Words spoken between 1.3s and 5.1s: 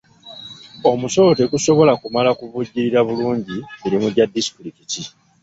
tegusobola kumala kuvujjirira bulungi mirimu gya disitulikiti.